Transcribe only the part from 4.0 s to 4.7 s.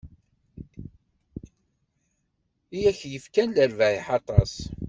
aṭas.